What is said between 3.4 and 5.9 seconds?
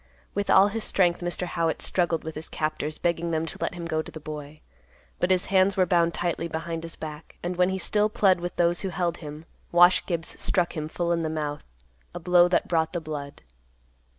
to let him go to the boy. But his hands were